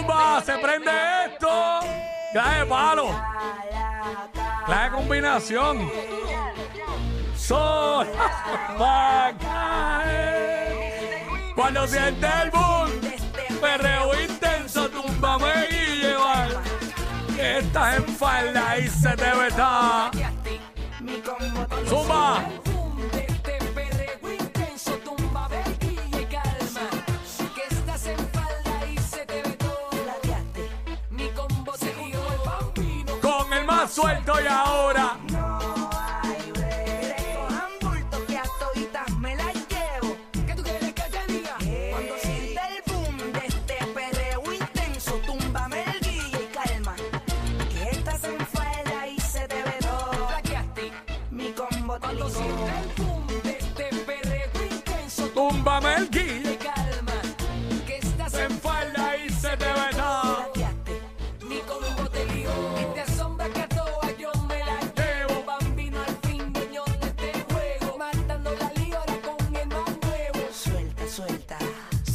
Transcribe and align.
Zumba, 0.00 0.42
se 0.42 0.56
prende 0.58 0.90
esto. 1.26 1.80
Clase 2.32 2.66
palo. 2.66 3.10
Clase 4.64 4.90
combinación. 4.92 5.90
Sol 7.36 8.06
va. 8.80 9.32
Cuando 11.54 11.86
siente 11.86 12.26
el 12.42 12.50
boom, 12.50 12.90
perreo 13.60 14.18
intenso, 14.22 14.88
túmbame 14.88 15.68
y 15.70 16.02
llevar. 16.02 16.48
Estás 17.38 17.96
en 17.96 18.04
falda 18.06 18.78
y 18.78 18.88
se 18.88 19.14
te 19.16 19.32
veta. 19.36 20.10
Zumba. 21.86 22.42
Más 33.80 33.92
suelto 33.94 34.34
y 34.42 34.46
ahora. 34.46 35.16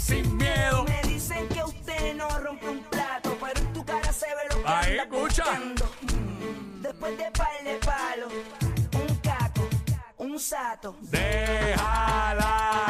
Sin 0.08 0.38
miedo. 0.38 0.84
Me 0.86 1.02
dicen 1.10 1.48
que 1.50 1.64
usted 1.64 2.16
no 2.16 2.28
rompe 2.40 2.68
un 2.70 2.84
plato, 2.84 3.36
pero 3.40 3.60
en 3.60 3.74
tu 3.74 3.84
cara 3.84 4.12
se 4.14 4.28
ve 4.28 4.42
lo 4.56 4.62
que 4.64 4.68
Ahí, 4.68 5.00
anda 5.00 5.04
escucha. 5.18 5.44
buscando. 5.44 5.86
Mm, 6.02 6.82
Después 6.82 7.18
de 7.18 7.32
par 7.32 7.64
de 7.64 7.76
palo, 7.90 8.28
un 9.02 9.16
caco, 9.18 9.68
un 10.20 10.40
sato. 10.40 10.96
Déjala 11.02 12.85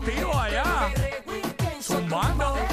Activos 0.00 0.34
allá. 0.34 0.90
Zumbando. 1.78 2.69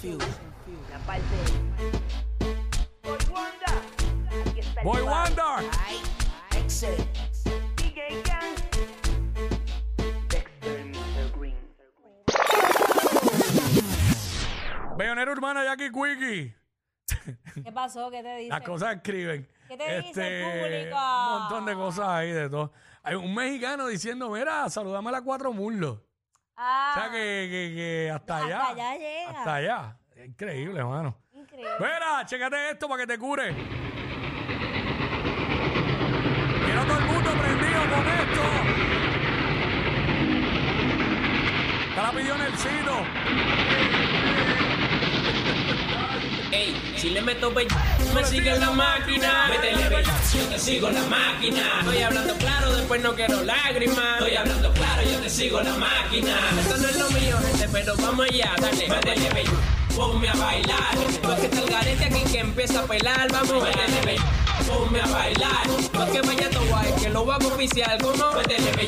La 0.00 0.98
parte. 1.04 1.24
Boy 3.02 3.18
Wonder, 3.30 4.46
aquí 4.46 4.60
está 4.60 4.80
el 4.80 4.86
Boy 4.86 5.02
papi. 5.02 5.08
Wonder. 5.08 5.70
Ay, 5.84 5.96
Excel, 6.56 6.96
DJ 7.74 8.22
Gang, 8.22 8.54
Dexter 10.28 10.84
Mr. 10.84 11.36
Green. 11.36 11.56
Bellonera 14.96 15.32
urbana 15.32 15.64
Jackie 15.64 15.90
Quickie. 15.90 16.54
¿Qué 17.64 17.72
pasó? 17.72 18.08
¿Qué 18.08 18.22
te 18.22 18.36
dice? 18.36 18.50
Las 18.50 18.60
cosas 18.60 18.94
escriben. 18.94 19.48
¿Qué 19.66 19.76
te 19.76 20.00
dice 20.00 20.28
el 20.28 20.44
público? 20.44 20.96
Un 20.96 21.40
montón 21.40 21.66
de 21.66 21.74
cosas 21.74 22.08
ahí 22.08 22.30
de 22.30 22.48
todo. 22.48 22.72
Hay 23.02 23.16
un 23.16 23.34
mexicano 23.34 23.88
diciendo, 23.88 24.30
mira, 24.30 24.70
saludame 24.70 25.08
a 25.08 25.12
las 25.12 25.22
cuatro 25.22 25.52
muslos. 25.52 25.98
Ah, 26.60 26.92
O 26.96 27.00
sea 27.00 27.10
que, 27.12 27.48
que, 27.50 27.72
que 27.76 28.10
hasta 28.12 28.36
Hasta 28.38 28.46
allá. 28.46 28.66
allá 28.70 28.96
llega. 28.98 29.30
Hasta 29.30 29.54
allá. 29.54 29.96
Increíble, 30.26 30.80
hermano. 30.80 31.16
increíble. 31.32 31.70
Mira, 31.78 32.26
chécate 32.26 32.70
esto 32.72 32.88
para 32.88 33.00
que 33.02 33.06
te 33.06 33.18
cure. 33.18 33.54
Quiero 36.64 36.84
todo 36.84 36.98
el 36.98 37.04
mundo 37.06 37.30
prendido 37.30 37.80
con 37.94 38.08
esto. 38.08 38.42
Te 41.94 42.02
la 42.02 42.10
pidió 42.12 42.36
Nelsito. 42.38 43.04
Ey, 46.50 46.74
si 46.96 47.10
le 47.10 47.20
meto 47.20 47.52
pe... 47.52 47.66
me 48.14 48.24
sigue 48.24 48.56
la 48.56 48.70
máquina. 48.70 49.48
Métele 49.50 49.88
be... 49.90 50.02
yo 50.02 50.46
te 50.46 50.58
sigo 50.58 50.88
la 50.90 51.02
máquina. 51.02 51.80
Estoy 51.80 52.02
hablando 52.02 52.34
claro, 52.36 52.74
después 52.74 53.02
no 53.02 53.14
quiero 53.14 53.42
lágrimas. 53.44 54.18
Estoy 54.18 54.36
hablando 54.36 54.72
claro, 54.72 55.02
yo 55.02 55.18
te 55.18 55.28
sigo 55.28 55.60
la 55.60 55.74
máquina. 55.74 56.34
Esto 56.58 56.76
no 56.78 56.88
es 56.88 56.98
lo 56.98 57.10
mío, 57.10 57.36
gente, 57.38 57.68
pero 57.70 57.94
vamos 57.96 58.26
allá, 58.30 58.54
dale. 58.60 58.88
Métele 58.88 59.28
be... 59.34 59.44
ponme 59.94 60.28
a 60.28 60.34
bailar. 60.34 60.96
Porque 61.22 61.46
está 61.46 61.60
el 61.60 61.68
garete 61.68 62.04
aquí 62.06 62.22
que 62.32 62.38
empieza 62.38 62.80
a 62.80 62.86
pelar, 62.86 63.30
vamos. 63.30 63.62
Métele 63.62 64.00
be... 64.06 64.16
ponme 64.66 65.00
a 65.02 65.06
bailar. 65.06 65.66
Porque 65.92 66.20
vaya 66.22 66.48
todo 66.48 66.64
guay, 66.64 66.92
que 67.02 67.10
lo 67.10 67.26
vamos 67.26 67.52
a 67.52 67.54
oficial, 67.56 67.98
¿cómo? 68.00 68.32
Métele 68.32 68.72
be... 68.72 68.86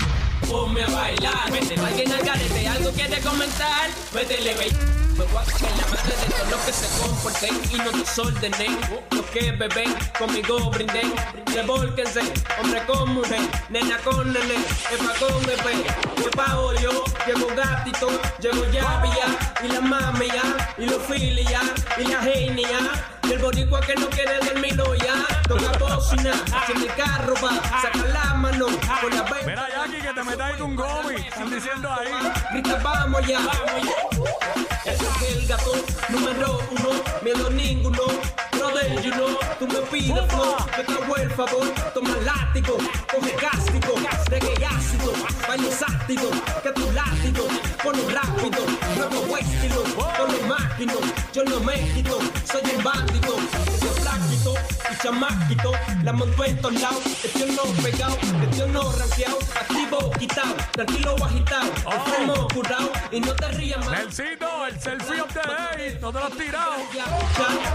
ponme 0.48 0.82
a 0.82 0.88
bailar. 0.88 1.50
Métele 1.52 1.84
alguien 1.84 2.10
al 2.10 2.22
garete, 2.24 2.68
algo 2.68 2.90
quiere 2.92 3.20
comentar. 3.20 3.90
Métele 4.14 4.54
be... 4.54 4.99
Me 5.20 5.26
a 5.26 5.76
la 5.76 5.86
madre 5.88 6.16
de 6.16 6.32
todos 6.32 6.50
los 6.50 6.60
que 6.60 6.72
se 6.72 6.98
comporten 6.98 7.60
y 7.70 7.76
no 7.76 7.90
desordenen. 7.92 8.78
Los 9.10 9.26
que 9.26 9.52
beben, 9.52 9.94
conmigo 10.18 10.70
brinden. 10.70 11.12
Revólquense, 11.54 12.20
hombre 12.58 12.82
con 12.86 13.14
mujer, 13.14 13.40
nena 13.68 13.98
con 13.98 14.32
nene, 14.32 14.54
epa 14.90 15.14
con 15.18 15.42
bebé. 15.42 16.29
Que 16.30 16.36
pa' 16.36 16.56
yo, 16.80 17.04
llego 17.26 17.46
gatito, 17.56 18.08
llego 18.38 18.64
llavia, 18.66 19.26
y 19.64 19.68
la 19.68 19.80
mami 19.80 20.28
ya, 20.28 20.74
y 20.78 20.86
los 20.86 21.02
filia, 21.02 21.60
y 21.98 22.04
la 22.04 22.22
genia. 22.22 22.78
Y 23.24 23.32
el 23.32 23.38
boricua 23.38 23.80
que 23.80 23.94
no 23.96 24.08
quiere 24.10 24.38
dormir 24.38 24.76
ya, 25.02 25.26
toca 25.48 25.76
bocina, 25.78 26.32
en 26.68 26.82
el 26.82 26.94
carro 26.94 27.34
va, 27.42 27.50
saca 27.80 28.06
la 28.12 28.34
mano, 28.34 28.66
con 29.00 29.10
la 29.10 29.22
baby. 29.22 29.46
Mira, 29.46 29.66
Jackie, 29.70 30.02
que 30.02 30.12
te 30.12 30.22
metas 30.22 30.56
con 30.56 30.76
Gomi. 30.76 31.16
Están 31.16 31.50
diciendo 31.50 31.92
ahí. 31.92 32.32
Grita, 32.52 32.80
vamos 32.82 33.26
ya, 33.26 33.40
vamos 33.40 33.88
ya. 34.84 34.92
Ese 34.92 35.04
es 35.04 35.36
el 35.36 35.46
gato 35.46 35.72
número 36.10 36.60
uno, 36.70 36.90
miedo 37.22 37.50
ninguno. 37.50 38.04
Brother, 38.60 39.02
you 39.02 39.10
know, 39.12 39.38
tú 39.58 39.66
me 39.66 39.80
pides 39.90 40.26
flow, 40.28 40.56
yo 40.76 40.84
te 40.84 40.92
hago 40.92 41.16
el 41.16 41.30
favor, 41.30 41.66
toma 41.94 42.16
látigo, 42.18 42.76
coge 43.10 43.34
cástico, 43.36 43.94
reggae 44.28 44.66
ácido, 44.66 45.12
baile 45.48 45.72
sátido, 45.72 46.30
que 46.62 46.70
tu 46.72 46.92
látigo, 46.92 47.48
ponlo 47.82 48.08
rápido, 48.10 48.62
nuevo 49.10 49.38
estilo, 49.38 49.82
con 50.18 50.32
los 50.32 50.42
máquinos, 50.46 51.00
yo 51.32 51.42
no 51.44 51.60
me 51.60 51.74
quito, 51.94 52.18
soy 52.44 52.62
un 52.76 52.84
bandito, 52.84 53.34
soy 53.80 54.02
flaquito 54.02 54.54
y 54.92 55.02
chamaquito, 55.02 55.72
la 56.04 56.12
monto 56.12 56.44
en 56.44 56.60
todos 56.60 56.80
lados, 56.80 57.02
estoy 57.24 57.52
no 57.52 57.62
pegado, 57.82 58.18
estoy 58.50 58.70
no 58.70 58.92
ranqueado, 58.92 59.38
activo, 59.58 60.10
quitado, 60.18 60.54
tranquilo 60.72 61.16
agitado, 61.24 61.72
el 61.92 62.00
freno 62.12 62.48
curado, 62.48 62.92
y 63.10 63.20
no 63.20 63.34
te 63.34 63.48
rías 63.52 63.84
más. 63.86 63.98
Nelsito, 63.98 64.66
el 64.66 64.78
selfie 64.80 65.20
of 65.20 65.32
the 65.32 65.40
day. 65.40 65.98
No 66.00 66.12
te 66.12 66.18
lo 66.18 66.24
has 66.26 66.32
tirado. 66.32 66.72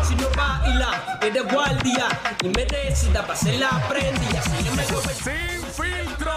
Si 0.07 0.15
no 0.15 0.27
baila, 0.75 1.19
eres 1.21 1.43
guardia 1.51 2.07
y 2.41 2.47
me 2.49 2.65
decida 2.65 3.21
para 3.21 3.33
hacer 3.33 3.55
la 3.55 3.69
prendida. 3.87 4.41
Lo 4.91 5.01
Sin 5.01 5.63
filtro. 5.73 6.33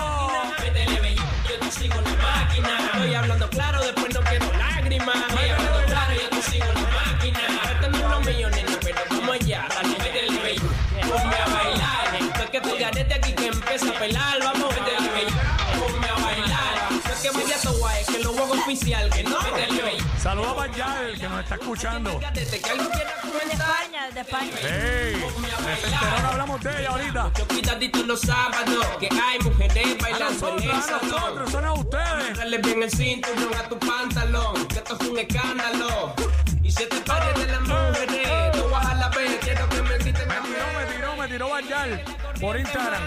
Yo 1.49 1.59
te 1.59 1.71
sigo 1.71 1.95
la 2.01 2.11
máquina. 2.23 2.91
Estoy 2.93 3.15
hablando 3.15 3.51
claro, 3.51 3.83
después 3.83 4.15
no 4.15 4.21
quiero 4.23 4.53
lágrimas. 4.55 5.17
Estoy 5.29 5.51
hablando 5.51 5.85
claro, 5.87 6.13
yo 6.15 6.29
te 6.31 6.43
sigo 6.43 6.67
la 6.67 6.81
máquina. 6.81 7.39
Es 7.81 8.05
unos 8.05 8.27
millones, 8.27 8.65
pero 8.83 9.01
como 9.09 9.35
ya. 9.35 9.69
Dale, 9.69 9.89
métele, 9.99 10.41
bello, 10.41 10.69
ponme 11.09 11.37
a 11.37 11.49
bailar. 11.49 12.23
No 12.37 12.45
es 12.45 12.51
que 12.51 12.61
te 12.61 12.79
garete 12.79 13.15
aquí 13.15 13.33
que 13.33 13.47
empieza 13.47 13.91
a 13.91 13.95
pelar. 13.95 14.39
Vamos, 14.43 14.75
métele, 14.75 15.11
bello, 15.11 15.37
ponme 15.79 16.09
a 16.09 16.15
bailar. 16.15 16.91
No 16.91 17.13
es 17.13 17.21
que 17.21 17.31
vaya 17.31 17.57
a 17.57 17.71
guay, 17.71 18.01
es 18.03 18.07
que 18.07 18.19
lo 18.23 18.31
hago 18.31 18.53
oficial. 18.55 19.11
Que 19.11 19.23
no, 19.25 19.41
métele, 19.41 19.83
bello. 19.83 19.98
Saludos 20.21 20.49
a 20.49 20.55
Bayal, 20.55 21.19
que 21.19 21.29
nos 21.29 21.41
está 21.41 21.55
escuchando. 21.55 22.11
Que 22.11 22.19
quiera 22.19 22.31
Desde 22.33 22.61
comentar. 22.61 23.09
España, 23.53 24.07
desde 24.07 24.21
España. 24.21 24.51
Ey, 24.63 25.15
de 25.15 25.77
Centerón 25.77 26.27
hablamos 26.27 26.61
de 26.61 26.81
ella 26.81 26.91
ahorita. 26.91 27.33
Yo 27.39 27.49
cuidadito 27.49 28.03
los 28.03 28.21
sábados, 28.21 28.87
que 28.99 29.09
hay 29.11 29.39
mujeres 29.39 29.99
bailando 30.01 30.59
en 30.59 30.63
el 30.65 30.71
a 30.71 30.83
salón. 30.83 31.11
nosotros, 31.11 31.51
son 31.51 31.65
a 31.65 31.73
ustedes. 31.73 32.37
Dale 32.37 32.59
bien 32.59 32.83
el 32.83 32.91
cinturón 32.91 33.55
a 33.55 33.69
tu 33.69 33.79
pantalón, 33.79 34.67
que 34.67 34.79
esto 34.79 34.99
es 35.01 35.09
un 35.09 35.19
escándalo. 35.19 36.15
Y 36.63 36.71
si 36.73 36.85
te 36.87 36.97
pares 37.03 37.35
de 37.39 37.47
las 37.53 37.61
mujeres, 37.61 38.53
tú 38.53 38.69
vas 38.71 38.87
a 38.87 38.95
la 38.97 39.09
vez, 39.11 39.39
quiero 39.41 39.69
que 39.69 39.83
me 39.83 39.99
quites 39.99 40.27
Me 40.27 40.35
tiró, 40.35 40.67
me 40.77 40.97
tiró, 40.97 41.17
me 41.17 41.29
tiró 41.29 41.49
Bayal 41.49 42.05
por 42.41 42.59
Instagram. 42.59 43.03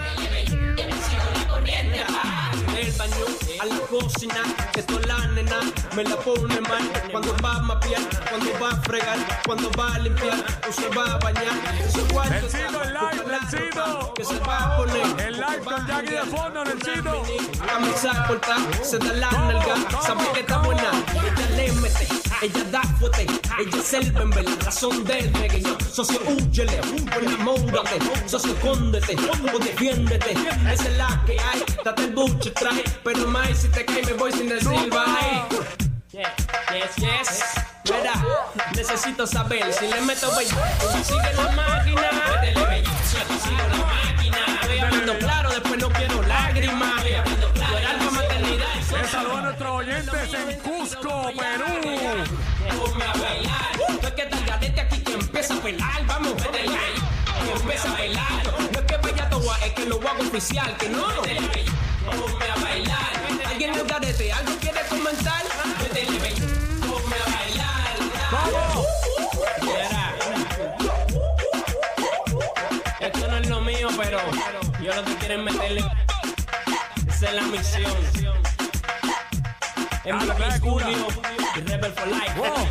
Del 0.74 0.88
baño 2.92 3.26
a 3.60 3.66
la 3.66 3.76
cocina, 3.90 4.42
esto 4.74 4.98
la 5.00 5.26
nena 5.28 5.60
me 5.94 6.02
la 6.04 6.16
pone 6.16 6.60
mal. 6.62 6.90
Cuando 7.10 7.36
va 7.44 7.56
a 7.56 7.62
mapear, 7.62 8.00
cuando 8.28 8.58
va 8.58 8.70
a 8.70 8.80
fregar, 8.82 9.18
cuando 9.44 9.70
va 9.78 9.94
a 9.94 9.98
limpiar, 9.98 10.42
o 10.68 10.72
se 10.72 10.88
va 10.88 11.14
a 11.14 11.18
bañar. 11.18 11.52
Está 11.84 12.00
el 12.66 12.94
live, 12.94 13.24
Que 14.14 14.24
se 14.24 14.38
va 14.40 14.58
a 14.58 14.76
poner. 14.78 15.06
El 15.26 15.34
live 15.34 15.64
con 15.64 15.86
Jackie 15.86 16.10
de 16.10 16.22
fondo, 16.22 16.64
Nelsito. 16.64 17.22
Camisa 17.66 18.24
corta, 18.26 18.56
se 18.82 18.98
da 18.98 19.12
la 19.12 19.30
nalga, 19.30 19.76
sabe 20.00 20.24
que 20.32 20.40
está 20.40 20.58
buena. 20.58 20.90
Ella 21.12 21.46
le 21.56 21.72
mete, 21.72 22.21
ella 22.42 22.64
da 22.72 22.82
fuerte, 22.98 23.22
ella 23.22 23.78
es 23.78 23.92
el 23.92 24.10
bembe, 24.12 24.42
la 24.42 24.56
razón 24.64 25.04
del 25.04 25.32
reggae. 25.34 25.62
Socio, 25.92 26.18
huyele, 26.26 26.80
enamórate, 27.20 27.98
socio, 28.26 28.52
escóndete, 28.52 29.16
o 29.54 29.58
defiéndete. 29.58 30.32
Esa 30.32 30.88
es 30.88 30.96
la 30.96 31.22
que 31.24 31.38
hay, 31.38 31.64
date 31.84 32.04
el 32.04 32.12
buche, 32.12 32.50
traje, 32.50 32.82
pero 33.04 33.26
más 33.28 33.58
si 33.58 33.68
te 33.68 33.84
cae 33.84 34.02
me 34.04 34.14
voy 34.14 34.32
sin 34.32 34.48
decir 34.48 34.90
bye. 34.90 35.42
Yeah, 36.10 36.34
yes, 36.72 36.96
yes. 36.96 37.42
Mira, 37.84 38.12
necesito 38.74 39.26
saber 39.26 39.72
si 39.72 39.86
le 39.86 40.00
meto 40.00 40.28
bello, 40.36 40.56
si 40.92 41.04
sigue 41.04 41.32
la 41.34 41.50
máquina. 41.52 42.10
Métele 42.40 42.66
bello, 42.66 42.90
si 43.04 43.48
sigo 43.48 43.62
la 43.70 43.76
máquina. 43.86 44.38
Estoy 44.60 44.78
hablando 44.78 45.18
claro, 45.18 45.41
nuestros 49.92 50.22
oyentes 50.22 50.54
en 50.54 50.60
Cusco, 50.60 51.30
Perú. 51.36 51.66
Ponme 52.78 53.04
a 53.04 53.12
bailar. 53.12 53.72
No 54.00 54.08
es 54.08 54.14
que 54.14 54.22
te 54.22 54.44
garete 54.44 54.80
aquí 54.80 55.00
que 55.00 55.12
empieza 55.12 55.54
a 55.54 55.56
pelar. 55.58 56.06
Vamos, 56.06 56.34
métele 56.34 56.68
bello, 56.68 57.02
que 57.44 57.52
empieza 57.60 57.88
a 57.88 57.92
bailar. 57.92 58.44
No 58.72 58.78
es 58.78 58.86
que 58.86 58.96
vaya 58.96 59.30
toa, 59.30 59.58
es 59.58 59.72
que 59.72 59.86
lo 59.86 59.96
hago 59.96 60.22
oficial, 60.22 60.76
que 60.78 60.88
no. 60.88 61.06
Ponme 61.06 62.44
a 62.44 62.60
bailar. 62.62 63.12
¿Alguien 63.46 63.74
el 63.74 63.86
garete 63.86 64.32
algo 64.32 64.52
quiere 64.60 64.80
comentar? 64.88 65.44
Métele 65.82 66.18
bello, 66.18 66.46
ponme 66.80 67.16
a 67.16 67.24
bailar. 67.36 67.94
Mira. 69.62 70.14
Esto 73.00 73.28
no 73.28 73.36
es 73.36 73.48
lo 73.48 73.60
mío, 73.60 73.88
pero 73.96 74.18
yo 74.80 74.94
lo 74.94 75.04
que 75.04 75.14
quiero 75.16 75.34
es 75.34 75.42
meterle. 75.52 75.84
Esa 77.08 77.26
es 77.28 77.34
la 77.34 77.42
misión. 77.42 78.21
Cura. 80.02 80.48
estudio 80.48 81.06
y 81.56 81.60
Rebel 81.60 81.92
for 81.92 82.08
Life. 82.08 82.34
Wow. 82.36 82.66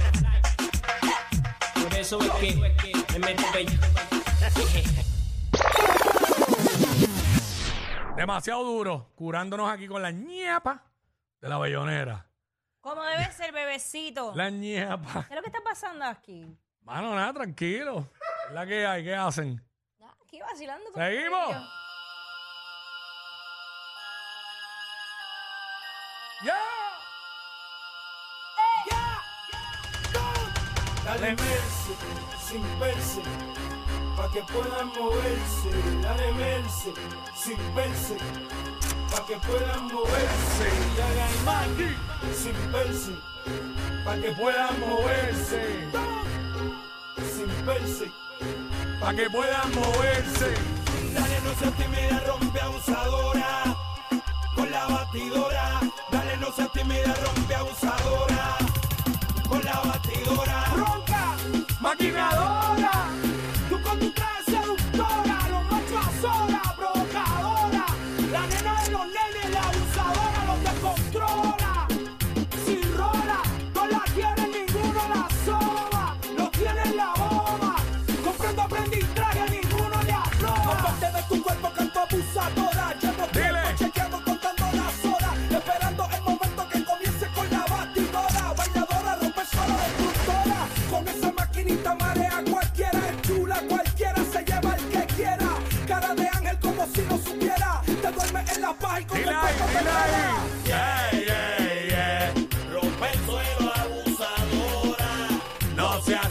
Por 1.84 1.94
eso 1.96 2.20
es 2.22 2.32
que 2.32 2.56
me 3.14 3.20
meto 3.20 3.44
bello. 3.54 3.80
Demasiado 8.18 8.64
duro, 8.64 9.12
curándonos 9.16 9.72
aquí 9.72 9.88
con 9.88 10.02
la 10.02 10.12
ñapa 10.12 10.84
de 11.40 11.48
la 11.50 11.58
bellonera. 11.58 12.28
Como 12.82 13.02
debe 13.04 13.32
ser, 13.32 13.54
bebecito. 13.54 14.34
La 14.36 14.50
ñapa. 14.50 15.26
¿Qué 15.28 15.34
es 15.34 15.36
lo 15.38 15.42
que 15.42 15.48
está 15.48 15.62
pasando 15.64 16.04
aquí? 16.06 16.46
Mano, 16.82 17.16
nada, 17.16 17.32
tranquilo. 17.34 18.10
Es 18.48 18.54
la 18.54 18.66
que 18.66 18.86
hay, 18.86 19.04
¿qué 19.06 19.16
hacen? 19.16 19.64
Aquí 20.26 20.40
vacilando. 20.42 20.92
con 20.92 21.02
¿Seguimos? 21.02 21.50
ellos. 21.50 21.64
¡Ya! 26.44 26.81
Dale 31.12 31.36
merce, 31.36 31.94
sin 32.48 32.64
verse, 32.80 33.22
pa' 34.16 34.32
que 34.32 34.42
puedan 34.44 34.88
moverse. 34.98 35.70
Dale 36.02 36.32
merce, 36.36 36.94
sin 37.36 37.58
verse, 37.76 38.16
pa' 39.12 39.26
que 39.26 39.36
puedan 39.46 39.88
moverse. 39.92 40.68
Y 40.96 41.02
hagan 41.02 41.36
mangui, 41.44 41.98
sin 42.34 42.72
verse, 42.72 43.12
pa' 44.06 44.16
que 44.22 44.32
puedan 44.32 44.80
moverse. 44.80 45.62
Sin 47.36 47.66
verse, 47.66 48.12
Para 49.02 49.18
que 49.18 49.30
puedan 49.30 49.70
moverse. 49.76 50.54
Dale, 51.14 51.42
no 51.44 51.54
seas 51.60 51.74
tímida, 51.76 52.24
rompe 52.26 52.62
abusadora. 52.62 53.76
Con 54.56 54.72
la 54.72 54.88
batidora. 54.88 55.82
Dale, 56.10 56.38
no 56.38 56.52
seas 56.54 56.72
tímida, 56.72 57.14
rompe 57.26 57.56
abusadora. 57.56 58.58
Con 59.50 59.62
la 59.66 59.82
batidora. 59.82 61.01
Ronca, 62.10 62.81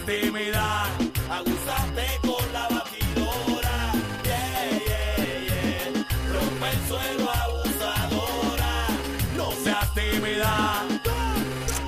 Tímida. 0.06 0.86
Abusaste 1.30 2.06
con 2.22 2.52
la 2.52 2.68
batidora. 2.68 3.92
Yeah, 4.24 4.78
yeah, 4.86 5.16
yeah. 5.46 6.06
Rompe 6.32 6.68
el 6.70 6.88
suelo, 6.88 7.30
abusadora. 7.30 8.72
No 9.36 9.52
Seas 9.62 9.94
tímida. 9.94 10.84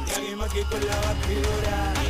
Y 0.07 0.15
alguien 0.15 0.39
me 0.39 0.87
la 0.87 0.97
batidora. 1.01 2.02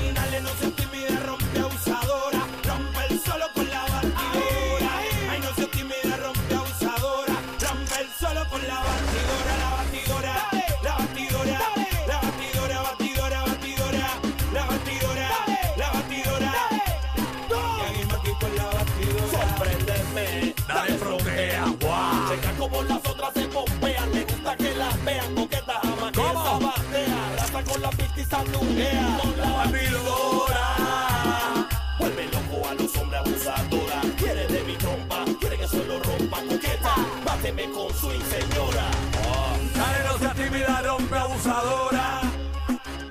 Abusadora. 41.43 42.21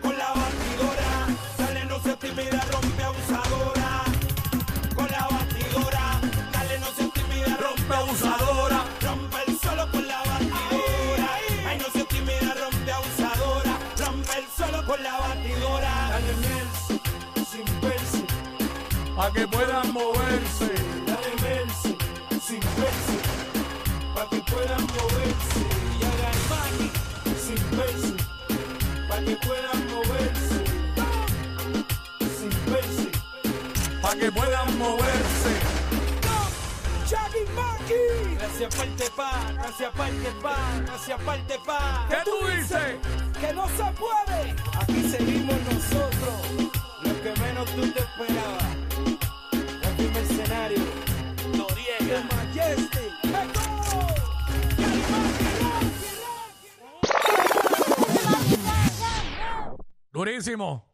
Con 0.02 0.18
la 0.18 0.32
batidora, 0.34 1.28
dale 1.58 1.86
no 1.86 2.00
se 2.00 2.16
tímida, 2.16 2.64
rompe 2.72 3.04
abusadora. 3.04 4.04
Con 4.96 5.08
la 5.08 5.28
batidora, 5.28 6.22
dale 6.54 6.80
no 6.80 6.88
se 6.96 7.10
tímida, 7.10 7.58
Rompe 7.58 7.94
abusadora. 7.94 8.86
Rompe 9.02 9.38
el 9.48 9.60
suelo 9.60 9.92
con 9.92 10.08
la 10.08 10.20
batidora. 10.20 11.30
Ay, 11.68 11.78
no 11.78 11.86
se 11.92 12.06
tímida, 12.06 12.56
rompe 12.56 12.92
abusadora. 12.92 13.78
Rompe 13.98 14.38
el 14.40 14.46
suelo 14.56 14.86
con 14.86 15.04
la 15.04 15.18
batidora. 15.20 15.92
Dale 16.10 16.34
Mercy, 16.46 17.02
sin 17.52 17.82
verse. 17.82 18.26
Pa' 19.16 19.32
que 19.34 19.48
puedan 19.48 19.92
moverse. 19.92 20.72
Dale 21.06 21.32
Mercy, 21.42 21.98
sin 22.48 22.62
verse. 22.80 23.18
Pa' 24.16 24.30
que 24.30 24.40
puedan 24.52 24.84
moverse. 24.88 25.60
Y 26.00 26.04
hagan 26.06 26.40
mani, 26.50 26.92
sin 27.38 27.78
verse. 27.78 28.21
Pa' 29.22 29.28
que 29.28 29.36
puedan 29.38 29.88
moverse. 29.88 30.64
Sin 32.38 32.50
verse. 32.72 33.12
Pa' 34.02 34.16
que 34.16 34.32
puedan 34.32 34.78
moverse. 34.78 35.54
Jackie 37.08 37.46
Maki. 37.56 38.36
Gracias 38.36 38.76
parte 38.76 39.10
pa, 39.16 39.32
gracias 39.54 39.92
parte 39.92 40.32
pa, 40.42 40.58
gracias 40.86 41.22
parte 41.22 41.60
pa. 41.66 42.08
¿Qué 42.10 42.18
tú 42.26 42.48
dices? 42.48 42.98
que 43.40 43.54
no 43.54 43.68
se 43.68 43.86
puede. 44.00 44.56
Aquí 44.80 45.10
seguimos 45.10 45.58
nosotros, 45.72 46.36
lo 47.04 47.22
que 47.22 47.40
menos 47.42 47.66
tú 47.76 47.82
te 47.92 48.00
esperabas. 48.00 48.64
Aquí 49.88 50.04
mercenario, 50.14 50.84
Noriega, 51.58 52.24
Majestic, 52.36 53.01
Durísimo. 60.12 60.86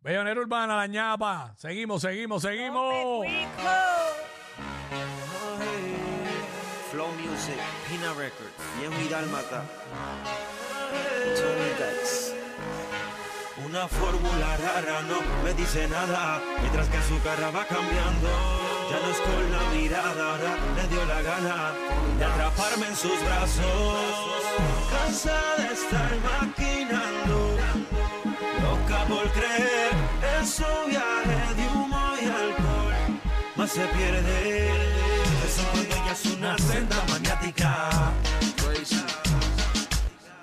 Bellonera 0.00 0.40
Urbana, 0.40 0.76
la 0.76 0.86
ñapa. 0.86 1.54
Seguimos, 1.56 2.02
seguimos, 2.02 2.42
seguimos. 2.42 3.26
Flow 6.92 7.08
Music, 7.12 7.58
Pina 7.88 8.12
Records, 8.14 8.52
Viejo 8.78 8.94
y 9.04 9.08
Dálmata. 9.08 9.64
Una 13.64 13.88
fórmula 13.88 14.56
rara 14.58 15.02
no 15.02 15.20
me 15.42 15.54
dice 15.54 15.88
nada, 15.88 16.40
mientras 16.60 16.88
que 16.88 17.02
su 17.02 17.20
cara 17.22 17.50
va 17.50 17.64
cambiando. 17.66 18.28
Ya 18.90 19.00
no 19.00 19.10
es 19.10 19.20
con 19.20 19.50
la 19.50 19.70
mirada, 19.70 20.32
ahora 20.32 20.56
le 20.76 20.88
dio 20.88 21.04
la 21.06 21.22
gana 21.22 21.72
de 22.18 22.24
atraparme 22.24 22.86
en 22.86 22.96
sus 22.96 23.20
brazos. 23.24 24.44
Cansada 24.92 25.56
de 25.56 25.74
estar 25.74 26.16
maquinando, 26.20 27.55
por 29.08 29.30
creer 29.32 29.92
en 30.38 30.46
su 30.46 30.64
viaje 30.88 31.54
de 31.54 31.68
humo 31.68 32.14
y 32.20 32.24
alcohol, 32.26 33.20
más 33.56 33.70
se 33.70 33.86
pierde. 33.86 34.68
Eso 35.46 35.62
cuando 35.72 35.94
ella 35.94 36.12
es 36.12 36.26
una 36.26 36.58
senda 36.58 36.96
maniática. 37.08 38.12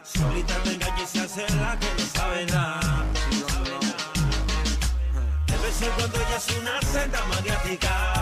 Solita 0.04 0.56
te 0.64 0.74
engaña 0.74 1.04
y 1.04 1.08
se 1.08 1.20
hace 1.22 1.56
la 1.56 1.78
que 1.80 1.88
no 1.98 2.06
sabe 2.14 2.46
nada. 2.46 3.06
Debe 5.48 5.72
ser 5.72 5.90
cuando 5.98 6.18
ella 6.18 6.38
es 6.38 6.58
una 6.58 6.82
senda 6.82 7.26
maniática. 7.26 8.13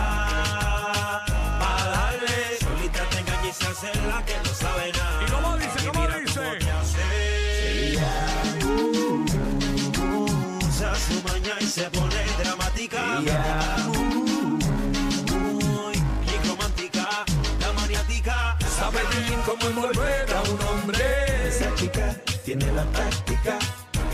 Cómo 19.62 19.86
envolver 19.86 20.26
a 20.34 20.42
un 20.42 20.60
hombre. 20.68 21.48
Esa 21.48 21.74
chica 21.74 22.16
tiene 22.44 22.70
la 22.72 22.84
táctica. 22.92 23.58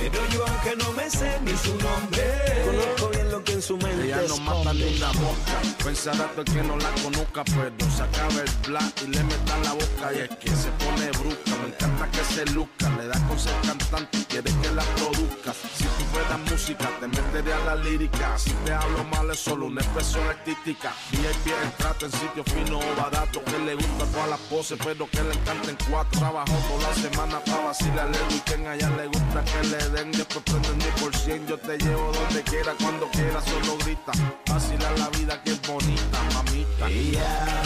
Pero 0.01 0.19
yo 0.33 0.47
aunque 0.47 0.77
no 0.77 0.93
me 0.93 1.11
sé 1.11 1.41
ni 1.43 1.57
su 1.57 1.75
nombre 1.77 2.23
Conozco 2.65 3.09
bien 3.09 3.31
lo 3.33 3.43
que 3.43 3.53
en 3.55 3.63
su 3.63 3.77
mente 3.77 3.98
Ella 4.09 4.23
no 4.27 4.39
mata 4.39 4.73
ni 4.73 4.85
una 4.97 5.13
mosca. 5.13 5.85
Pensará 5.85 6.29
todo 6.29 6.41
el 6.41 6.45
que 6.47 6.63
no 6.63 6.79
la 6.79 6.91
conozca, 7.03 7.45
pero 7.45 7.91
se 7.91 8.03
acaba 8.03 8.41
el 8.41 8.51
black 8.67 9.03
y 9.03 9.07
le 9.09 9.23
meta 9.23 9.59
la 9.65 9.73
boca. 9.75 10.15
Y 10.15 10.21
es 10.21 10.31
que 10.31 10.49
se 10.49 10.71
pone 10.81 11.11
brusca, 11.11 11.57
me 11.61 11.69
encanta 11.69 12.11
que 12.11 12.25
se 12.25 12.47
luzca. 12.47 12.89
Le 12.97 13.07
da 13.07 13.29
con 13.29 13.39
ser 13.39 13.53
cantante, 13.67 14.25
quiere 14.27 14.51
que 14.63 14.71
la 14.73 14.83
produzca. 14.97 15.53
Si 15.77 15.85
tú 15.85 16.05
fueras 16.11 16.39
música, 16.51 16.89
te 17.01 17.07
metería 17.07 17.57
a 17.57 17.65
la 17.67 17.77
lírica. 17.77 18.39
Si 18.39 18.51
te 18.65 18.73
hablo 18.73 19.05
mal, 19.05 19.31
es 19.31 19.41
solo 19.41 19.67
una 19.67 19.83
expresión 19.83 20.27
artística. 20.27 20.95
VIP 21.11 21.53
trata 21.77 22.07
en 22.07 22.13
sitio 22.13 22.45
fino 22.45 22.79
o 22.79 22.97
barato. 22.97 23.45
Que 23.45 23.59
le 23.59 23.75
gusta 23.75 24.07
todas 24.07 24.31
las 24.31 24.41
poses, 24.41 24.79
pero 24.83 25.07
que 25.11 25.23
le 25.23 25.35
encanten 25.35 25.77
cuatro. 25.91 26.19
Trabajó 26.19 26.57
toda 26.71 26.89
la 26.89 26.95
semana 26.95 27.41
para 27.45 27.65
vacilarle 27.67 28.17
el 28.17 28.33
weekend. 28.33 28.67
A 28.69 28.75
ella 28.75 28.89
le 28.89 29.07
gusta 29.09 29.45
que 29.45 29.69
le 29.69 29.89
den, 29.91 30.13
después 30.13 30.43
prenden 30.45 30.81
10%. 30.81 31.47
Yo 31.47 31.59
te 31.59 31.77
llevo 31.77 32.11
donde 32.11 32.43
quiera, 32.45 32.73
cuando 32.81 33.07
quiera, 33.11 33.43
solo 33.43 33.77
grita. 33.85 33.98
Vacilar 34.47 34.99
la 34.99 35.09
vida 35.11 35.43
que 35.43 35.53
es 35.53 35.63
bonita, 35.63 36.19
mamita. 36.35 36.89
Ella 36.89 37.63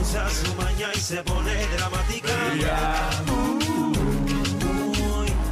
usa 0.00 0.30
su 0.30 0.54
maña 0.54 0.88
y 0.94 0.98
se 0.98 1.22
pone 1.22 1.66
dramática 1.68 2.32
Muy 3.26 3.58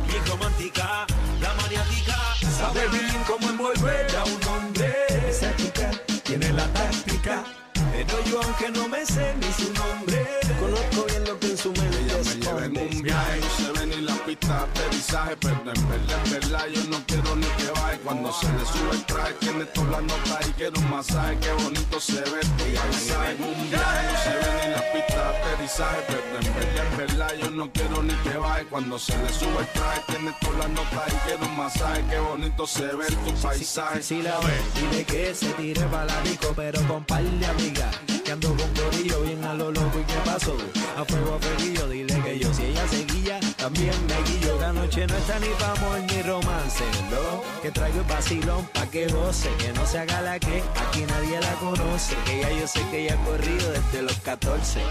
bien 0.06 0.26
romántica, 0.26 1.06
la 1.40 1.54
maniática 1.54 2.16
Sabe 2.58 2.88
bien 2.88 3.22
cómo 3.26 3.50
envolver 3.50 4.06
a 4.16 4.24
un 4.24 4.44
hombre. 4.48 4.92
Esa 5.28 5.54
chica 5.56 5.90
tiene 6.24 6.52
la 6.52 6.66
táctica 6.72 7.44
Pero 7.92 8.24
yo 8.24 8.40
aunque 8.42 8.70
no 8.70 8.88
me 8.88 9.04
sé 9.04 9.34
ni 9.40 9.52
su 9.52 9.72
nombre 9.74 10.40
Conozco 10.60 11.04
bien 11.08 11.24
lo 11.24 11.38
que 11.38 11.46
en 11.46 11.58
su 11.58 11.72
mente 11.72 11.98
Ella 11.98 12.16
me 12.18 12.34
lleva 12.34 12.64
en 12.64 12.78
un 12.78 13.02
viaje, 13.02 13.40
no 13.40 13.48
se 13.56 13.72
ve 13.72 13.86
ni 13.86 14.02
la 14.02 14.14
pista 14.24 14.48
de 14.48 14.62
aterrizaje, 14.64 15.36
pero 15.40 15.54
en 15.54 15.88
verdad, 15.88 16.26
en 16.26 16.30
verdad, 16.32 16.66
yo 16.74 16.84
no 16.90 16.98
quiero 17.06 17.36
ni 17.36 17.46
que 17.46 17.70
baje. 17.70 17.98
Cuando 18.04 18.32
se 18.32 18.46
le 18.46 18.64
sube 18.66 18.92
el 18.92 19.04
traje, 19.06 19.32
tiene 19.40 19.64
todas 19.66 19.90
las 19.90 20.02
notas 20.02 20.48
y 20.48 20.52
quiero 20.52 20.80
un 20.80 20.90
masaje, 20.90 21.38
qué 21.40 21.52
bonito 21.52 22.00
se 22.00 22.20
ve. 22.20 22.40
Ella 22.66 22.82
me 22.90 22.98
lleva 22.98 23.30
en 23.30 23.42
un 23.42 23.70
viaje, 23.70 24.06
no 24.12 24.18
se 24.22 24.30
ve 24.36 24.50
ni 24.60 24.72
la 24.74 24.92
pista 24.92 25.16
de 25.16 25.38
aterrizaje, 25.38 25.98
pero 26.06 26.38
en 26.40 26.54
verdad, 26.54 26.86
en 26.90 26.96
verdad, 26.98 27.34
yo 27.40 27.50
no 27.50 27.72
quiero 27.72 28.02
ni 28.02 28.14
que 28.14 28.36
baje. 28.36 28.64
Cuando 28.66 28.98
se 28.98 29.18
le 29.18 29.28
sube 29.32 29.60
el 29.60 29.66
traje, 29.68 30.00
tiene 30.08 30.34
todas 30.40 30.58
las 30.58 30.68
notas 30.70 31.08
y 31.08 31.16
quiero 31.26 31.46
un 31.46 31.56
masaje, 31.56 32.04
qué 32.10 32.18
bonito 32.18 32.66
se 32.66 32.86
ve 32.86 33.06
tu 33.06 33.34
paisaje. 33.42 34.02
Si 34.02 34.22
la 34.22 34.38
ve, 34.40 34.60
dile 34.74 35.04
que 35.04 35.34
se 35.34 35.48
tire 35.54 35.82
para 35.86 36.04
la 36.04 36.20
disco, 36.22 36.52
pero 36.54 36.80
con 36.86 37.04
par 37.04 37.22
de 37.22 37.46
amigas. 37.46 37.79
Que 38.24 38.32
ando 38.32 38.48
con 38.48 38.68
corillo 38.74 39.22
bien 39.22 39.44
a 39.44 39.54
lo 39.54 39.70
loco 39.70 39.98
y 39.98 40.04
qué 40.04 40.18
pasó. 40.24 40.56
A 40.96 41.04
fuego 41.04 41.34
a 41.34 41.38
fueguillo, 41.38 41.88
dile 41.88 42.20
que 42.22 42.38
yo 42.38 42.52
si 42.52 42.64
ella 42.64 42.86
seguía, 42.88 43.40
también 43.56 43.94
me 44.06 44.22
guillo. 44.30 44.58
La 44.60 44.72
noche 44.72 45.06
no 45.06 45.16
está 45.16 45.38
ni 45.38 45.48
pa' 45.58 45.72
amor 45.72 46.00
ni 46.00 46.22
romance. 46.22 46.84
Lo 47.10 47.42
que 47.62 47.70
traigo 47.70 48.00
es 48.00 48.08
vacilón 48.08 48.66
pa' 48.74 48.86
que 48.86 49.06
goce, 49.08 49.48
que 49.58 49.72
no 49.72 49.86
se 49.86 49.98
haga 49.98 50.20
la 50.20 50.38
que 50.38 50.62
aquí 50.82 51.04
nadie 51.08 51.40
la 51.40 51.54
conoce. 51.54 52.14
Que 52.26 52.40
ya 52.40 52.50
yo 52.50 52.66
sé 52.66 52.82
que 52.90 53.04
ella 53.04 53.14
ha 53.14 53.24
corrido 53.24 53.72
desde 53.72 54.02
los 54.02 54.18
14. 54.18 54.82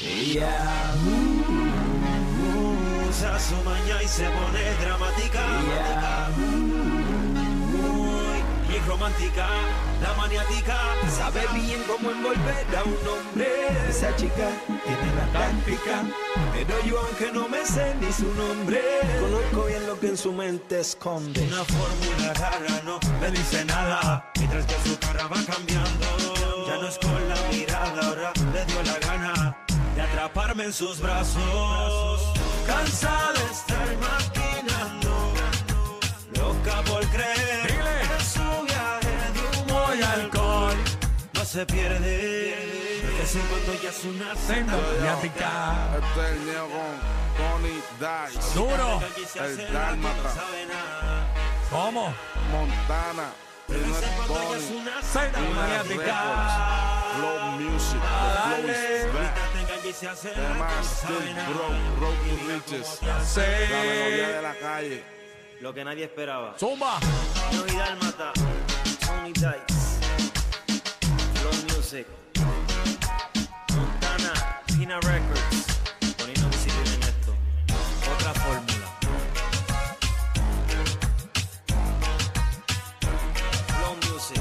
Ella 0.00 0.94
uh, 1.04 3.08
usa 3.08 3.38
su 3.38 3.56
maña 3.62 4.02
y 4.02 4.08
se 4.08 4.24
pone 4.24 4.74
dramática. 4.80 5.40
Bien 5.60 6.69
romántica, 8.90 9.46
la 10.02 10.12
maniática. 10.14 10.76
Sabe 11.16 11.42
bien 11.54 11.80
cómo 11.86 12.10
envolver 12.10 12.66
a 12.76 12.82
un 12.82 12.98
hombre. 13.08 13.46
Esa 13.88 14.14
chica 14.16 14.48
tiene 14.66 15.08
la 15.14 15.26
táctica. 15.32 16.02
Pero 16.52 16.74
yo 16.84 16.98
aunque 16.98 17.30
no 17.32 17.48
me 17.48 17.64
sé 17.64 17.94
ni 18.00 18.12
su 18.12 18.28
nombre, 18.34 18.80
conozco 19.20 19.66
bien 19.66 19.86
lo 19.86 19.98
que 20.00 20.08
en 20.08 20.16
su 20.16 20.32
mente 20.32 20.80
esconde. 20.80 21.40
Una 21.46 21.64
fórmula 21.64 22.34
rara 22.34 22.82
no 22.84 22.98
me 23.20 23.30
dice 23.30 23.64
nada. 23.64 24.32
Mientras 24.36 24.66
que 24.66 24.88
su 24.88 24.98
cara 24.98 25.28
va 25.28 25.38
cambiando. 25.52 26.06
Ya 26.66 26.76
no 26.80 26.88
es 26.88 26.98
con 26.98 27.28
la 27.28 27.36
mirada, 27.52 28.00
ahora 28.08 28.32
le 28.52 28.64
dio 28.64 28.82
la 28.82 28.98
gana 29.06 29.56
de 29.94 30.02
atraparme 30.02 30.64
en 30.64 30.72
sus 30.72 31.00
brazos. 31.00 32.32
Cansada 32.66 33.32
de 33.32 33.44
estar 33.52 33.88
maquinando, 34.06 35.32
loca 36.34 36.82
por 36.82 37.04
creer 37.06 37.79
se 41.50 41.66
pierde. 41.66 42.54
Ese 43.20 43.40
cuando 43.40 43.72
ella 43.72 43.90
es 43.90 44.04
una 44.04 44.36
Senda 44.36 44.76
mediática. 44.76 45.88
Este 45.98 46.20
es 46.20 46.54
el 46.54 46.60
con 46.70 46.92
Tony 47.36 47.82
Dice. 47.98 48.54
Duro. 48.54 49.00
El 49.34 49.72
Dálmata. 49.72 50.34
¿Cómo? 51.70 52.14
Montana. 52.52 53.32
No 53.66 54.54
es. 54.54 54.64
Senda 55.02 55.40
mediática. 55.40 56.18
Flow 57.16 57.40
Music. 57.58 58.00
The 58.00 58.06
Flow 58.46 58.70
is 58.70 58.76
Dale. 58.76 59.12
back. 59.12 59.50
Tema 60.34 60.70
Still 60.84 61.34
Broke. 61.52 61.98
Broke 61.98 62.16
to 62.28 62.34
Riches. 62.46 63.00
Sí. 63.26 63.40
La 63.40 63.82
melodía 63.82 64.28
de 64.28 64.42
la 64.42 64.54
calle. 64.54 65.04
Lo 65.60 65.74
que 65.74 65.84
nadie 65.84 66.04
esperaba. 66.04 66.54
Zumba. 66.58 67.00
Dálmata, 67.76 68.32
Tony 69.04 69.32
Dice, 69.32 69.89
Music, 71.92 72.06
Montana, 73.74 74.32
Pina 74.66 75.00
Records, 75.00 75.66
poniendo 76.16 76.46
visible 76.46 76.94
en 76.94 77.02
esto. 77.02 77.34
Otra 78.14 78.32
fórmula. 78.32 78.86
Flow 83.66 83.96
Music. 84.12 84.40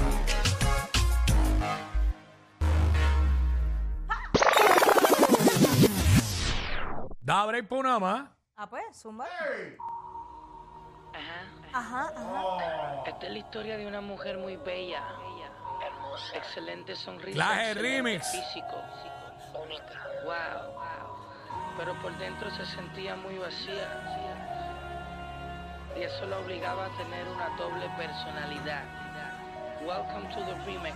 Da 7.22 7.46
break 7.48 7.68
por 7.68 7.79
una 7.79 7.98
más. 7.98 8.29
Ah, 8.58 8.70
pues, 8.70 8.96
zumba. 8.96 9.25
Ajá, 11.74 12.13
ajá. 12.13 13.03
Esta 13.08 13.25
es 13.25 13.32
la 13.32 13.39
historia 13.39 13.75
de 13.75 13.88
una 13.88 14.01
mujer 14.01 14.38
muy 14.38 14.56
bella, 14.58 15.03
excelente 16.34 16.96
sonrisa, 16.96 17.36
Clase 17.36 17.72
excelente 17.72 17.82
remix. 17.82 18.28
físico, 18.32 18.84
única, 19.63 20.08
wow, 20.24 20.74
pero 21.78 21.94
por 22.01 22.18
dentro 22.18 22.50
se 22.56 22.66
sentía 22.66 23.16
muy 23.16 23.38
vacía 23.38 23.88
y 25.96 26.04
eso 26.04 26.25
la 26.28 26.39
obligaba 26.39 26.86
a 26.86 26.98
tener 26.98 27.28
una 27.28 27.50
doble 27.58 27.89
personalidad. 27.98 28.84
Welcome 29.82 30.28
to 30.34 30.42
the 30.46 30.54
remix. 30.66 30.96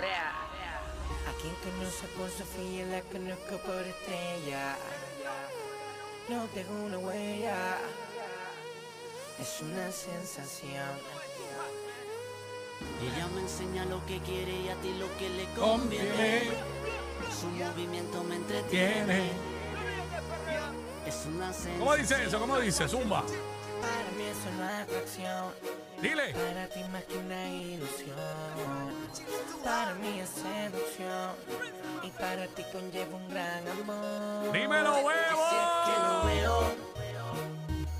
Rea. 0.00 0.32
A 1.28 1.32
quien 1.40 1.54
conoce 1.56 2.06
por 2.16 2.28
Sofía, 2.30 2.84
la 2.86 3.00
conozco 3.02 3.58
por 3.64 3.82
estrella. 3.86 4.76
No 6.28 6.46
dejo 6.48 6.72
una 6.72 6.98
huella, 6.98 7.78
es 9.40 9.60
una 9.62 9.90
sensación. 9.90 10.88
Ella 13.02 13.26
me 13.34 13.40
enseña 13.42 13.84
lo 13.86 14.04
que 14.06 14.18
quiere 14.20 14.52
y 14.52 14.68
a 14.68 14.74
ti 14.76 14.92
lo 14.98 15.06
que 15.18 15.28
le 15.30 15.44
conviene. 15.54 16.42
Su 17.40 17.46
movimiento 17.48 18.22
me 18.24 18.36
entretiene. 18.36 19.04
Tiene. 19.04 19.30
Es 21.06 21.26
una. 21.26 21.50
¿Cómo 21.78 21.96
dice 21.96 22.24
eso? 22.24 22.38
¿Cómo 22.38 22.58
dice? 22.58 22.86
Zumba. 22.88 23.22
Para 23.22 24.10
mí 24.16 24.24
es 24.24 24.36
una 24.54 24.80
atracción, 24.82 25.46
Dile. 26.02 26.34
para 26.34 26.66
ti 26.68 26.80
más 26.92 27.02
que 27.04 27.16
una 27.16 27.48
ilusión. 27.48 28.16
Para 29.64 29.94
mí 29.94 30.20
es 30.20 30.28
seducción 30.28 31.30
y 32.02 32.10
para 32.10 32.46
ti 32.48 32.62
conlleva 32.70 33.16
un 33.16 33.28
gran 33.30 33.66
amor. 33.68 34.52
Dímelo, 34.52 34.94
Que 34.94 35.00
lo 35.00 35.06
huevo. 35.06 36.26
veo. 36.26 36.74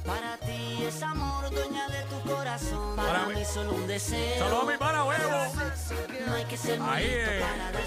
Para 0.04 0.36
ti 0.38 0.84
es 0.86 1.02
amor, 1.02 1.48
tu 1.50 1.70
corazón. 2.58 2.96
Para, 2.96 3.12
Para 3.12 3.26
mí- 3.26 3.44
solo 3.44 3.72
un 3.72 3.86
deseo. 3.86 4.38
Saludos 4.44 4.62
a 4.62 4.72
mi 4.72 4.78
pana, 4.78 5.04
huevo. 5.04 5.38
No 6.26 6.34
hay 6.34 6.44
que 6.44 6.56
ser 6.56 6.80
muy 6.80 6.90
Ahí, 6.94 7.04
eh, 7.08 7.42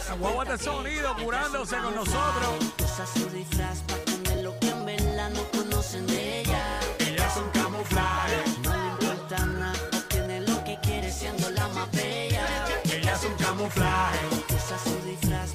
para 0.07 0.15
huevo 0.15 0.45
de 0.45 0.57
sonido 0.57 1.15
curándose 1.23 1.77
con 1.77 1.95
nosotros. 1.95 2.49
Usa 2.83 3.05
su 3.05 3.29
disfraz 3.29 3.79
para 3.87 3.99
esconder 4.03 4.43
lo 4.43 4.59
que 4.59 4.69
en 4.69 4.85
verdad 4.85 5.29
no 5.31 5.43
conocen 5.57 6.07
de 6.07 6.41
ella. 6.41 6.79
Ella 6.99 7.27
es 7.27 7.37
un 7.37 7.49
camuflaje. 7.49 8.35
No 8.63 8.71
le 8.73 8.87
importa 9.05 9.45
nada, 9.45 9.73
obtiene 9.97 10.39
lo 10.41 10.63
que 10.63 10.79
quiere 10.81 11.11
siendo 11.11 11.49
la 11.51 11.67
más 11.69 11.91
bella. 11.91 12.45
Ella 12.85 13.13
es 13.13 13.23
un 13.23 13.35
camuflaje. 13.35 14.19
Usa 14.55 14.77
su 14.83 14.95
disfraz 15.05 15.51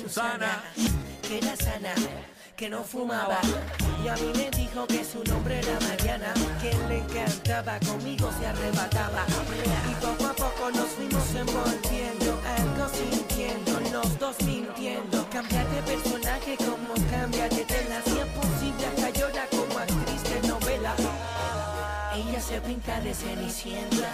Susana, 0.00 0.62
que 1.20 1.38
era 1.38 1.54
sana, 1.56 1.94
que 2.56 2.70
no 2.70 2.82
fumaba. 2.82 3.38
Y 4.02 4.08
a 4.08 4.14
mí 4.14 4.32
me 4.34 4.50
dijo 4.50 4.86
que 4.86 5.04
su 5.04 5.22
nombre 5.24 5.58
era 5.58 5.78
Mariana, 5.80 6.32
que 6.58 6.72
le 6.88 6.98
encantaba, 7.00 7.78
conmigo 7.80 8.30
se 8.38 8.46
arrebataba. 8.46 9.26
Y 9.90 9.94
poco 10.02 10.26
a 10.26 10.32
poco 10.32 10.70
nos 10.70 10.88
fuimos 10.88 11.34
envolviendo, 11.34 12.40
algo 12.58 12.88
sintiendo, 12.88 13.80
los 13.92 14.18
dos 14.18 14.40
mintiendo. 14.42 15.28
Cambiar 15.30 15.68
de 15.68 15.82
personaje 15.82 16.56
como 16.56 16.94
cambiar 17.10 17.50
de 17.50 17.64
tela, 17.66 18.00
si 18.02 18.18
es 18.18 18.26
posible 18.26 18.86
hasta 18.86 19.10
llora 19.10 19.46
como 19.50 19.78
actriz 19.78 20.22
de 20.22 20.48
novela. 20.48 20.94
Ella 22.14 22.40
se 22.40 22.58
pinta 22.62 23.00
de 23.00 23.12
cenicienta 23.12 24.08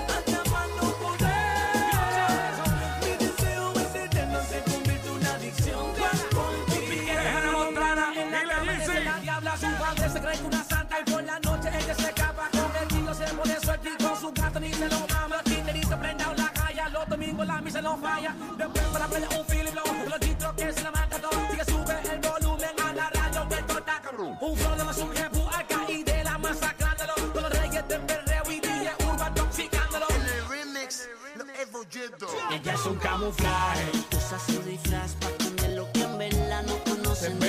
Hasta 0.10 0.50
más 0.52 0.68
no 0.76 0.92
poder. 0.98 2.52
Mi 3.04 3.26
deseo 3.26 3.74
es 3.74 3.96
eterno, 3.96 4.40
se 4.50 4.62
convierte 4.64 5.08
en 5.08 5.14
una 5.14 5.32
adicción. 5.36 5.86
Contigo. 6.34 7.14
Hannah 7.18 7.52
Montana, 7.52 8.14
En 8.16 8.48
la 8.48 8.64
Lizzy. 8.64 8.98
es 8.98 9.06
la 9.06 9.20
diabla, 9.20 9.58
su 9.58 9.68
padre 9.68 10.10
se 10.10 10.20
cree 10.22 10.38
que 10.40 10.46
una 10.46 10.64
santa 10.64 11.00
y 11.00 11.04
por 11.12 11.24
la 11.24 11.40
noche 11.40 11.70
ella 11.70 11.96
se 11.96 12.08
escapa 12.10 12.50
con 12.52 12.72
el 12.82 12.88
tío, 12.88 13.14
se 13.14 13.26
pone 13.36 13.60
suerte 13.60 13.90
y 13.98 14.04
con 14.04 14.20
su 14.20 14.32
gato 14.34 14.60
ni 14.60 14.74
se 14.74 14.90
lo 14.90 15.00
mama. 15.08 15.38
Dinerito 15.46 16.00
prendado 16.00 16.32
en 16.32 16.38
la 16.38 16.50
calle, 16.52 16.82
los 16.92 17.08
domingos 17.08 17.46
la 17.48 17.62
misa 17.62 17.82
no 17.82 17.98
falla. 18.00 18.36
Después 18.58 18.84
para 18.86 19.08
playa 19.08 19.30
un 19.30 19.76
Lowe, 19.76 20.10
los 20.10 20.20
chistros 20.20 20.54
que 20.56 20.74
se 20.74 20.82
la 20.82 20.92
mata 20.92 21.20
todo. 21.20 21.32
Sigue 21.52 21.66
sube 21.66 21.96
el 22.12 22.20
volumen 22.20 22.77
cabrón. 24.18 24.38
Un 24.42 25.04
un 25.04 25.16
jefu 25.16 25.48
acá 25.50 25.86
y 25.90 26.04
de 26.04 26.24
la 26.24 26.38
masacrándolo. 26.38 27.14
Con 27.34 27.44
los 27.44 27.52
reyes 27.52 27.88
de 27.88 28.00
perreo 28.00 28.52
y 28.52 28.60
DJ 28.60 28.92
Urban 29.10 29.34
toxicándolo. 29.34 30.08
Ella 32.52 32.74
es 32.74 32.86
un 32.86 32.96
camuflaje. 32.98 33.92
Usa 34.16 34.40
su 34.40 34.62
disfraz 34.64 35.14
para 35.16 35.36
esconder 35.36 35.72
lo 35.72 35.92
que 35.92 36.02
en 36.02 36.18
verdad 36.18 36.64
no 36.64 36.84
conocen 36.84 37.40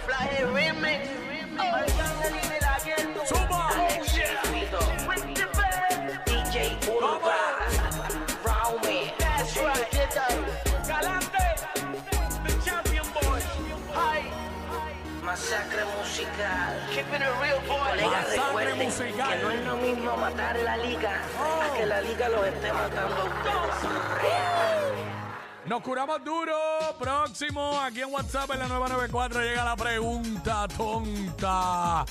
Camuflaje 0.00 0.44
remix. 0.46 1.08
Suma. 3.26 3.70
DJ 6.26 6.76
Uruguay. 6.88 7.36
Round 8.44 8.84
me. 8.84 9.12
That's 9.18 9.56
right. 9.58 9.90
Galante. 10.88 11.46
The 12.44 12.52
champion 12.64 13.06
boy. 13.12 13.40
Hi. 13.92 14.24
Masacre 15.22 15.84
musical. 15.96 16.74
Keeping 16.90 17.22
it 17.22 17.34
real, 17.40 17.60
boy. 17.68 17.90
Colegas, 17.90 18.26
recuerden 18.30 18.90
que 18.90 19.42
no 19.42 19.50
es 19.50 19.64
lo 19.66 19.76
mismo 19.76 20.16
matar 20.16 20.58
la 20.60 20.76
liga 20.78 21.22
a 21.38 21.76
que 21.76 21.86
la 21.86 22.00
liga 22.00 22.28
los 22.28 22.46
esté 22.46 22.72
matando 22.72 23.16
a 23.16 23.24
ustedes. 23.24 24.00
Oh. 24.22 24.69
Nos 25.66 25.82
curamos 25.82 26.24
duro. 26.24 26.56
Próximo, 26.98 27.78
aquí 27.80 28.00
en 28.00 28.12
WhatsApp 28.12 28.50
en 28.52 28.60
la 28.60 28.68
nueva 28.68 28.88
94 28.88 29.40
llega 29.42 29.64
la 29.64 29.76
pregunta 29.76 30.66
tonta. 30.68 32.04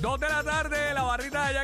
Dos 0.00 0.18
de 0.18 0.28
la 0.28 0.42
tarde, 0.42 0.94
la 0.94 1.02
barrita 1.02 1.48
de 1.48 1.54
Jackie 1.54 1.58